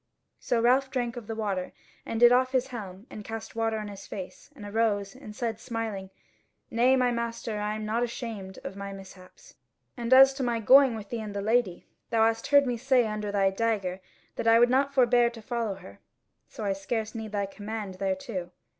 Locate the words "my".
6.95-7.11, 8.75-8.93, 10.43-10.59